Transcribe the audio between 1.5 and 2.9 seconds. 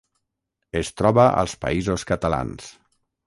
Països Catalans.